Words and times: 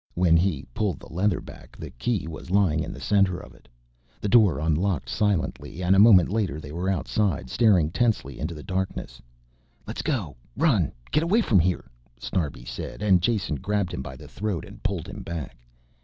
When 0.15 0.35
he 0.35 0.65
pulled 0.73 0.99
the 0.99 1.13
leather 1.13 1.39
back 1.39 1.75
in 1.77 1.81
the 1.81 1.91
key 1.91 2.27
was 2.27 2.49
lying 2.49 2.79
in 2.83 2.91
the 2.91 2.99
center 2.99 3.37
of 3.37 3.53
it. 3.53 3.67
The 4.19 4.27
door 4.27 4.57
unlocked 4.57 5.07
silently 5.07 5.83
and 5.83 5.95
a 5.95 5.99
moment 5.99 6.29
later 6.29 6.59
they 6.59 6.71
were 6.71 6.89
outside, 6.89 7.51
staring 7.51 7.91
tensely 7.91 8.39
into 8.39 8.55
the 8.55 8.63
darkness. 8.63 9.21
"Let's 9.85 10.01
go! 10.01 10.37
Run, 10.57 10.91
get 11.11 11.21
away 11.21 11.41
from 11.41 11.59
here," 11.59 11.85
Snarbi 12.19 12.65
said 12.65 13.03
and 13.03 13.21
Jason 13.21 13.57
grabbed 13.57 13.93
him 13.93 14.01
by 14.01 14.15
the 14.15 14.27
throat 14.27 14.65
and 14.65 14.81
pulled 14.81 15.05
him 15.07 15.21
back. 15.21 15.55